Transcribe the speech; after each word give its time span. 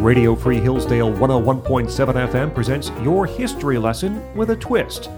Radio 0.00 0.34
Free 0.34 0.58
Hillsdale 0.58 1.12
101.7 1.12 2.30
FM 2.30 2.54
presents 2.54 2.90
your 3.02 3.26
history 3.26 3.76
lesson 3.76 4.34
with 4.34 4.48
a 4.48 4.56
twist. 4.56 5.10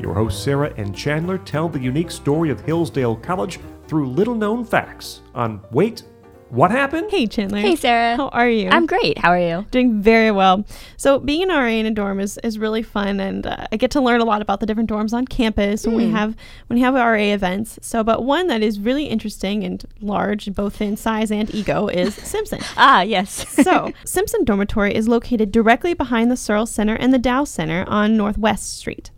Your 0.00 0.14
hosts 0.14 0.40
Sarah 0.40 0.72
and 0.76 0.94
Chandler 0.94 1.38
tell 1.38 1.68
the 1.68 1.80
unique 1.80 2.12
story 2.12 2.50
of 2.50 2.60
Hillsdale 2.60 3.16
College 3.16 3.58
through 3.88 4.08
little 4.08 4.36
known 4.36 4.64
facts 4.64 5.22
on 5.34 5.60
Wait, 5.72 6.04
what 6.50 6.70
happened? 6.70 7.10
Hey, 7.10 7.26
Chandler. 7.26 7.58
Hey, 7.58 7.76
Sarah. 7.76 8.16
How 8.16 8.28
are 8.28 8.48
you? 8.48 8.68
I'm 8.70 8.86
great. 8.86 9.18
How 9.18 9.30
are 9.30 9.38
you? 9.38 9.66
Doing 9.70 10.00
very 10.00 10.30
well. 10.30 10.64
So, 10.96 11.18
being 11.18 11.42
an 11.42 11.48
RA 11.50 11.66
in 11.66 11.86
a 11.86 11.90
dorm 11.90 12.20
is, 12.20 12.38
is 12.42 12.58
really 12.58 12.82
fun, 12.82 13.20
and 13.20 13.46
uh, 13.46 13.66
I 13.70 13.76
get 13.76 13.90
to 13.92 14.00
learn 14.00 14.20
a 14.20 14.24
lot 14.24 14.40
about 14.42 14.60
the 14.60 14.66
different 14.66 14.88
dorms 14.90 15.12
on 15.12 15.26
campus 15.26 15.86
when 15.86 15.94
we 15.96 16.06
Hmm. 16.06 16.14
have 16.14 16.36
when 16.68 16.76
we 16.78 16.80
have 16.82 16.94
RA 16.94 17.14
events. 17.34 17.78
So, 17.82 18.02
but 18.02 18.24
one 18.24 18.46
that 18.46 18.62
is 18.62 18.80
really 18.80 19.04
interesting 19.06 19.62
and 19.64 19.84
large, 20.00 20.52
both 20.54 20.80
in 20.80 20.96
size 20.96 21.30
and 21.30 21.52
ego, 21.54 21.88
is 21.88 22.14
Simpson. 22.34 22.60
Ah, 22.76 23.02
yes. 23.02 23.46
so, 23.62 23.92
Simpson 24.04 24.44
Dormitory 24.44 24.94
is 24.94 25.06
located 25.08 25.52
directly 25.52 25.94
behind 25.94 26.30
the 26.30 26.36
Searle 26.36 26.66
Center 26.66 26.94
and 26.94 27.12
the 27.12 27.18
Dow 27.18 27.44
Center 27.44 27.84
on 27.88 28.16
Northwest 28.16 28.78
Street. 28.78 29.10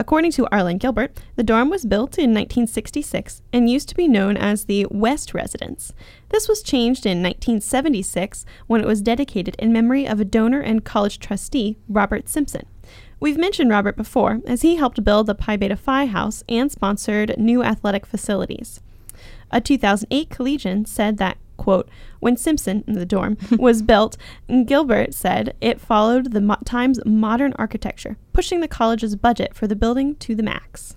According 0.00 0.30
to 0.32 0.46
Arlan 0.52 0.78
Gilbert, 0.78 1.18
the 1.34 1.42
dorm 1.42 1.70
was 1.70 1.84
built 1.84 2.18
in 2.18 2.30
1966 2.30 3.42
and 3.52 3.68
used 3.68 3.88
to 3.88 3.96
be 3.96 4.06
known 4.06 4.36
as 4.36 4.64
the 4.64 4.86
West 4.92 5.34
Residence. 5.34 5.92
This 6.28 6.48
was 6.48 6.62
changed 6.62 7.04
in 7.04 7.20
1976 7.20 8.46
when 8.68 8.80
it 8.80 8.86
was 8.86 9.02
dedicated 9.02 9.56
in 9.58 9.72
memory 9.72 10.06
of 10.06 10.20
a 10.20 10.24
donor 10.24 10.60
and 10.60 10.84
college 10.84 11.18
trustee, 11.18 11.78
Robert 11.88 12.28
Simpson. 12.28 12.64
We've 13.18 13.36
mentioned 13.36 13.70
Robert 13.70 13.96
before, 13.96 14.38
as 14.46 14.62
he 14.62 14.76
helped 14.76 15.02
build 15.02 15.26
the 15.26 15.34
Pi 15.34 15.56
Beta 15.56 15.76
Phi 15.76 16.06
House 16.06 16.44
and 16.48 16.70
sponsored 16.70 17.36
new 17.36 17.64
athletic 17.64 18.06
facilities. 18.06 18.80
A 19.50 19.60
2008 19.60 20.30
collegian 20.30 20.84
said 20.86 21.16
that, 21.16 21.38
quote, 21.58 21.90
when 22.20 22.38
Simpson, 22.38 22.82
the 22.86 23.04
dorm, 23.04 23.36
was 23.58 23.82
built, 23.82 24.16
Gilbert 24.64 25.12
said 25.12 25.54
it 25.60 25.78
followed 25.78 26.32
the 26.32 26.40
mo- 26.40 26.56
time's 26.64 27.04
modern 27.04 27.52
architecture, 27.58 28.16
pushing 28.32 28.60
the 28.60 28.68
college's 28.68 29.14
budget 29.14 29.54
for 29.54 29.66
the 29.66 29.76
building 29.76 30.16
to 30.16 30.34
the 30.34 30.42
max. 30.42 30.96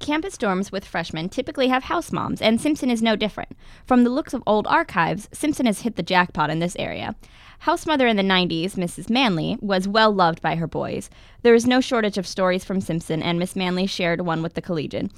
Campus 0.00 0.36
dorms 0.36 0.72
with 0.72 0.84
freshmen 0.84 1.28
typically 1.28 1.68
have 1.68 1.84
house 1.84 2.10
moms, 2.10 2.42
and 2.42 2.60
Simpson 2.60 2.90
is 2.90 3.02
no 3.02 3.14
different. 3.14 3.56
From 3.86 4.02
the 4.02 4.10
looks 4.10 4.34
of 4.34 4.42
old 4.48 4.66
archives, 4.66 5.28
Simpson 5.32 5.66
has 5.66 5.82
hit 5.82 5.94
the 5.94 6.02
jackpot 6.02 6.50
in 6.50 6.58
this 6.58 6.74
area. 6.76 7.14
House 7.60 7.86
mother 7.86 8.08
in 8.08 8.16
the 8.16 8.24
90s, 8.24 8.74
Mrs. 8.74 9.08
Manley, 9.08 9.56
was 9.60 9.86
well 9.86 10.12
loved 10.12 10.42
by 10.42 10.56
her 10.56 10.66
boys. 10.66 11.08
There 11.42 11.54
is 11.54 11.68
no 11.68 11.80
shortage 11.80 12.18
of 12.18 12.26
stories 12.26 12.64
from 12.64 12.80
Simpson, 12.80 13.22
and 13.22 13.38
Miss 13.38 13.54
Manley 13.54 13.86
shared 13.86 14.22
one 14.22 14.42
with 14.42 14.54
the 14.54 14.60
collegian. 14.60 15.12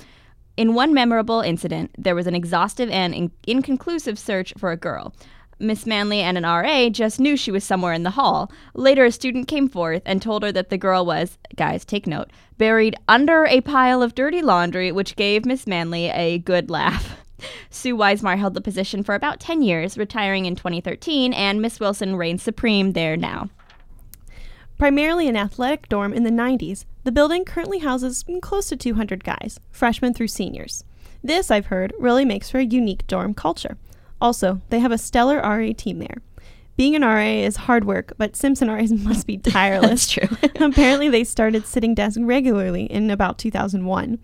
In 0.56 0.74
one 0.74 0.94
memorable 0.94 1.40
incident, 1.40 1.90
there 1.98 2.14
was 2.14 2.28
an 2.28 2.34
exhaustive 2.34 2.88
and 2.90 3.12
in- 3.14 3.32
inconclusive 3.46 4.18
search 4.18 4.52
for 4.56 4.70
a 4.70 4.76
girl. 4.76 5.12
Miss 5.58 5.86
Manley 5.86 6.20
and 6.20 6.36
an 6.36 6.44
RA 6.44 6.88
just 6.90 7.20
knew 7.20 7.36
she 7.36 7.50
was 7.50 7.64
somewhere 7.64 7.92
in 7.92 8.02
the 8.02 8.10
hall. 8.10 8.50
Later, 8.74 9.04
a 9.04 9.12
student 9.12 9.48
came 9.48 9.68
forth 9.68 10.02
and 10.04 10.20
told 10.20 10.42
her 10.42 10.52
that 10.52 10.70
the 10.70 10.78
girl 10.78 11.06
was, 11.06 11.38
guys, 11.56 11.84
take 11.84 12.06
note, 12.06 12.30
buried 12.58 12.94
under 13.08 13.46
a 13.46 13.60
pile 13.62 14.02
of 14.02 14.14
dirty 14.14 14.42
laundry, 14.42 14.92
which 14.92 15.16
gave 15.16 15.44
Miss 15.44 15.66
Manley 15.66 16.10
a 16.10 16.38
good 16.38 16.70
laugh. 16.70 17.16
Sue 17.70 17.96
Weismar 17.96 18.38
held 18.38 18.54
the 18.54 18.60
position 18.60 19.02
for 19.02 19.14
about 19.14 19.40
10 19.40 19.62
years, 19.62 19.98
retiring 19.98 20.46
in 20.46 20.54
2013, 20.54 21.32
and 21.32 21.60
Miss 21.60 21.80
Wilson 21.80 22.16
reigns 22.16 22.42
supreme 22.42 22.92
there 22.92 23.16
now. 23.16 23.50
Primarily 24.78 25.28
an 25.28 25.36
athletic 25.36 25.88
dorm 25.88 26.12
in 26.12 26.24
the 26.24 26.30
90s, 26.30 26.84
the 27.04 27.12
building 27.12 27.44
currently 27.44 27.78
houses 27.78 28.24
close 28.40 28.68
to 28.68 28.76
200 28.76 29.22
guys, 29.22 29.60
freshmen 29.70 30.14
through 30.14 30.28
seniors. 30.28 30.84
This, 31.22 31.50
I've 31.50 31.66
heard, 31.66 31.92
really 31.98 32.24
makes 32.24 32.50
for 32.50 32.58
a 32.58 32.64
unique 32.64 33.06
dorm 33.06 33.34
culture. 33.34 33.76
Also, 34.20 34.60
they 34.70 34.80
have 34.80 34.92
a 34.92 34.98
stellar 34.98 35.36
RA 35.36 35.72
team 35.76 35.98
there. 35.98 36.18
Being 36.76 36.96
an 36.96 37.02
RA 37.02 37.20
is 37.20 37.56
hard 37.56 37.84
work, 37.84 38.14
but 38.18 38.34
Simpson 38.34 38.70
RAs 38.70 38.90
must 39.04 39.26
be 39.26 39.36
tireless. 39.38 40.06
That's 40.06 40.10
true. 40.10 40.50
Apparently, 40.66 41.08
they 41.08 41.24
started 41.24 41.66
sitting 41.66 41.94
desk 41.94 42.18
regularly 42.20 42.84
in 42.84 43.10
about 43.10 43.38
2001. 43.38 44.18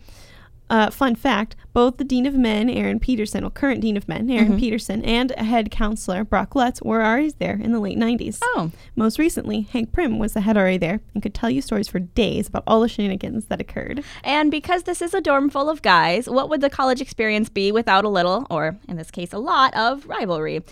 Uh, 0.71 0.89
fun 0.89 1.15
fact 1.17 1.57
both 1.73 1.99
the 1.99 2.05
Dean 2.05 2.27
of 2.27 2.35
Men, 2.35 2.69
Aaron 2.71 2.99
Peterson, 2.99 3.43
well, 3.43 3.51
current 3.51 3.81
Dean 3.81 3.97
of 3.97 4.09
Men, 4.09 4.29
Aaron 4.31 4.59
Peterson, 4.59 5.05
and 5.05 5.31
head 5.33 5.71
counselor, 5.71 6.25
Brock 6.25 6.55
Lutz, 6.55 6.81
were 6.83 6.99
RAs 6.99 7.35
there 7.35 7.55
in 7.63 7.73
the 7.73 7.79
late 7.81 7.97
90s. 7.99 8.39
Oh, 8.43 8.71
Most 8.97 9.19
recently, 9.19 9.63
Hank 9.63 9.93
Prim 9.93 10.19
was 10.19 10.33
the 10.33 10.41
head 10.41 10.57
RA 10.57 10.79
there 10.79 11.01
and 11.15 11.23
could 11.23 11.35
tell 11.35 11.49
you 11.51 11.61
stories 11.63 11.87
for 11.89 11.99
days 11.99 12.49
about 12.49 12.65
all 12.67 12.81
the 12.81 12.89
shenanigans 12.89 13.47
that 13.47 13.61
occurred. 13.61 14.03
and 14.25 14.51
because 14.51 14.85
this 14.85 15.01
is 15.03 15.13
a 15.15 15.21
dorm 15.21 15.51
full 15.51 15.69
of 15.71 15.83
guys, 15.83 16.29
what 16.29 16.49
would 16.49 16.61
the 16.61 16.71
college 16.71 17.01
experience 17.01 17.49
be 17.49 17.71
without 17.71 18.05
a 18.05 18.09
little, 18.09 18.47
or 18.51 18.77
in 18.89 18.97
this 18.97 19.11
case, 19.11 19.33
a 19.33 19.39
lot, 19.39 19.73
of 19.75 20.07
rivalry? 20.07 20.63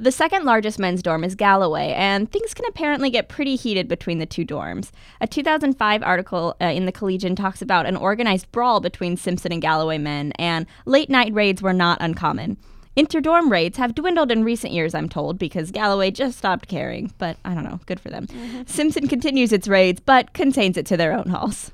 The 0.00 0.12
second 0.12 0.44
largest 0.44 0.78
men's 0.78 1.02
dorm 1.02 1.24
is 1.24 1.34
Galloway, 1.34 1.92
and 1.96 2.30
things 2.30 2.54
can 2.54 2.64
apparently 2.68 3.10
get 3.10 3.28
pretty 3.28 3.56
heated 3.56 3.88
between 3.88 4.18
the 4.18 4.26
two 4.26 4.44
dorms. 4.44 4.92
A 5.20 5.26
2005 5.26 6.04
article 6.04 6.54
uh, 6.60 6.66
in 6.66 6.86
the 6.86 6.92
Collegian 6.92 7.34
talks 7.34 7.60
about 7.60 7.84
an 7.84 7.96
organized 7.96 8.50
brawl 8.52 8.78
between 8.78 9.16
Simpson 9.16 9.50
and 9.50 9.60
Galloway 9.60 9.98
men, 9.98 10.32
and 10.38 10.66
late 10.84 11.10
night 11.10 11.34
raids 11.34 11.62
were 11.62 11.72
not 11.72 11.98
uncommon. 12.00 12.56
Interdorm 12.96 13.50
raids 13.50 13.76
have 13.76 13.96
dwindled 13.96 14.30
in 14.30 14.44
recent 14.44 14.72
years, 14.72 14.94
I'm 14.94 15.08
told, 15.08 15.36
because 15.36 15.72
Galloway 15.72 16.12
just 16.12 16.38
stopped 16.38 16.68
caring, 16.68 17.12
but 17.18 17.36
I 17.44 17.54
don't 17.54 17.64
know, 17.64 17.80
good 17.86 17.98
for 17.98 18.10
them. 18.10 18.28
Simpson 18.66 19.08
continues 19.08 19.52
its 19.52 19.66
raids, 19.66 20.00
but 20.00 20.32
contains 20.32 20.76
it 20.76 20.86
to 20.86 20.96
their 20.96 21.12
own 21.12 21.28
halls. 21.28 21.72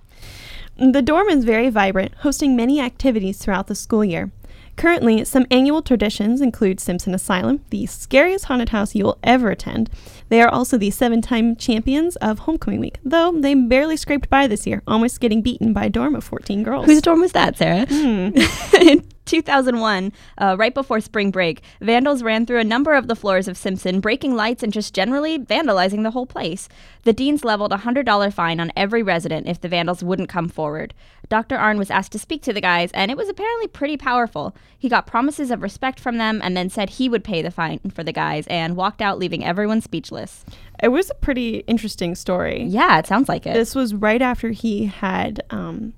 The 0.77 1.03
dorm 1.03 1.29
is 1.29 1.45
very 1.45 1.69
vibrant, 1.69 2.15
hosting 2.17 2.57
many 2.57 2.81
activities 2.81 3.39
throughout 3.39 3.67
the 3.67 3.75
school 3.75 4.05
year. 4.05 4.33
Currently, 4.77 5.25
some 5.25 5.47
annual 5.51 5.83
traditions 5.83 6.41
include 6.41 6.81
Simpson 6.81 7.15
Asylum, 7.15 7.65
the 7.71 7.87
scariest 7.87 8.47
haunted 8.47 8.71
house 8.71 8.95
you 8.95 9.05
will 9.05 9.19
ever 9.23 9.51
attend. 9.51 9.91
They 10.29 10.43
are 10.43 10.49
also 10.49 10.77
the 10.77 10.91
seven 10.91 11.23
time 11.23 11.57
champions 11.57 12.17
of 12.17 12.41
Homecoming 12.41 12.81
Week, 12.81 12.99
though 13.05 13.33
they 13.33 13.55
barely 13.55 13.97
scraped 13.97 14.29
by 14.29 14.47
this 14.47 14.67
year, 14.67 14.83
almost 14.87 15.21
getting 15.21 15.43
beaten 15.43 15.73
by 15.73 15.87
a 15.87 15.91
dorm 15.91 16.15
of 16.15 16.25
14 16.25 16.63
girls. 16.63 16.87
Whose 16.87 17.03
dorm 17.03 17.21
was 17.21 17.33
that, 17.33 17.57
Sarah? 17.57 17.87
Hmm. 17.89 18.31
In 19.25 19.41
2001, 19.41 20.13
uh, 20.37 20.55
right 20.59 20.75
before 20.75 21.01
spring 21.01 21.31
break, 21.31 21.63
vandals 21.81 22.23
ran 22.23 22.45
through 22.45 22.59
a 22.59 22.65
number 22.65 22.93
of 22.93 23.09
the 23.09 23.17
floors 23.17 23.49
of 23.49 23.57
Simpson, 23.57 24.01
breaking 24.01 24.37
lights 24.37 24.63
and 24.63 24.71
just 24.71 24.93
generally 24.95 25.39
vandalizing 25.39 26.03
the 26.03 26.11
whole 26.11 26.27
place. 26.27 26.69
The 27.05 27.15
deans 27.15 27.43
leveled 27.43 27.73
a 27.73 27.79
$100 27.79 28.33
fine 28.35 28.61
on 28.61 28.71
every 28.77 29.03
resident 29.03 29.49
if 29.49 29.61
the 29.61 29.69
vandals 29.69 30.05
wouldn't 30.05 30.29
come 30.29 30.49
forward. 30.49 30.93
Dr. 31.31 31.57
Arnn 31.57 31.79
was 31.79 31.91
asked 31.91 32.13
to 32.13 32.19
speak 32.19 32.43
to 32.43 32.53
the 32.53 32.61
guys, 32.61 32.91
and 32.93 33.11
it 33.11 33.17
was 33.17 33.31
apparently 33.31 33.67
pretty 33.67 33.97
powerful. 33.97 34.55
He 34.79 34.91
got 34.91 35.07
promises 35.07 35.51
of 35.51 35.63
respect 35.63 35.99
from 35.99 36.19
them 36.19 36.41
and 36.45 36.55
then 36.55 36.69
said 36.69 36.91
he 36.91 37.09
would 37.09 37.25
pay 37.25 37.41
the 37.41 37.51
fine 37.51 37.81
for 37.95 38.05
the 38.05 38.13
guys 38.13 38.47
and 38.49 38.77
walked 38.77 39.01
out, 39.01 39.19
leaving 39.19 39.43
everyone 39.43 39.81
speechless. 39.81 40.45
It 40.83 40.89
was 40.89 41.11
a 41.11 41.15
pretty 41.15 41.65
interesting 41.67 42.15
story. 42.15 42.65
Yeah, 42.65 42.99
it 42.99 43.07
sounds 43.07 43.31
like 43.31 43.47
it. 43.47 43.55
This 43.55 43.75
was 43.75 43.95
right 43.95 44.21
after 44.21 44.51
he 44.51 44.85
had 44.85 45.43
um, 45.49 45.95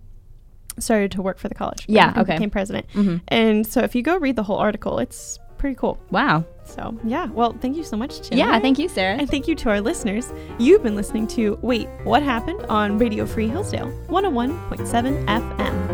started 0.78 1.10
to 1.12 1.22
work 1.22 1.38
for 1.38 1.48
the 1.48 1.54
college. 1.54 1.84
Yeah, 1.88 2.12
okay. 2.16 2.34
Became 2.34 2.50
president. 2.50 2.87
Mhm. 2.94 3.20
And 3.28 3.66
so 3.66 3.81
if 3.81 3.94
you 3.94 4.03
go 4.03 4.16
read 4.19 4.37
the 4.37 4.42
whole 4.42 4.59
article, 4.59 4.98
it's 4.98 5.38
pretty 5.59 5.75
cool. 5.76 5.98
Wow. 6.10 6.44
So 6.64 6.98
yeah, 7.04 7.26
well, 7.26 7.56
thank 7.60 7.76
you 7.76 7.84
so 7.84 7.97
much, 7.97 8.20
Chandler. 8.28 8.38
Yeah, 8.38 8.59
thank 8.59 8.78
you, 8.78 8.88
Sarah. 8.88 9.16
And 9.16 9.31
thank 9.31 9.48
you 9.48 9.54
to 9.54 9.70
our 9.70 9.81
listeners. 9.81 10.32
You've 10.59 10.82
been 10.82 10.97
listening 10.97 11.26
to 11.28 11.59
Wait, 11.62 11.88
What 12.04 12.22
Happened 12.22 12.62
on 12.69 12.98
Radio 12.98 13.25
Free 13.25 13.48
Hillsdale 13.48 13.91
101.7 14.09 15.25
FM. 15.26 15.85